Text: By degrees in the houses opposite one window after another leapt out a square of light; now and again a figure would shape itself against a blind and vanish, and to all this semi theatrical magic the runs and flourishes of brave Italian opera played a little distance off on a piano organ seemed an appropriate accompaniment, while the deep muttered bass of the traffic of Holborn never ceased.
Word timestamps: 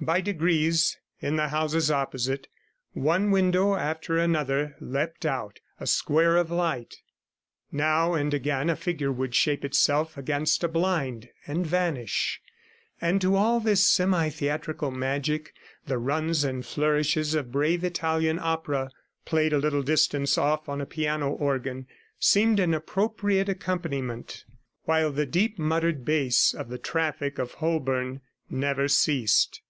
By 0.00 0.20
degrees 0.22 0.98
in 1.20 1.36
the 1.36 1.48
houses 1.48 1.90
opposite 1.90 2.48
one 2.92 3.30
window 3.30 3.74
after 3.76 4.18
another 4.18 4.76
leapt 4.80 5.24
out 5.24 5.60
a 5.78 5.86
square 5.86 6.36
of 6.36 6.50
light; 6.50 6.96
now 7.70 8.14
and 8.14 8.32
again 8.34 8.68
a 8.70 8.76
figure 8.76 9.12
would 9.12 9.34
shape 9.34 9.64
itself 9.64 10.18
against 10.18 10.64
a 10.64 10.68
blind 10.68 11.28
and 11.46 11.66
vanish, 11.66 12.40
and 13.00 13.20
to 13.20 13.36
all 13.36 13.60
this 13.60 13.86
semi 13.86 14.30
theatrical 14.30 14.90
magic 14.90 15.54
the 15.86 15.98
runs 15.98 16.44
and 16.44 16.66
flourishes 16.66 17.34
of 17.34 17.52
brave 17.52 17.84
Italian 17.84 18.38
opera 18.38 18.90
played 19.26 19.52
a 19.52 19.58
little 19.58 19.82
distance 19.82 20.36
off 20.36 20.66
on 20.68 20.80
a 20.80 20.86
piano 20.86 21.30
organ 21.30 21.86
seemed 22.18 22.58
an 22.58 22.74
appropriate 22.74 23.48
accompaniment, 23.50 24.44
while 24.84 25.12
the 25.12 25.26
deep 25.26 25.58
muttered 25.58 26.04
bass 26.06 26.52
of 26.54 26.68
the 26.68 26.78
traffic 26.78 27.38
of 27.38 27.52
Holborn 27.54 28.22
never 28.50 28.88
ceased. 28.88 29.60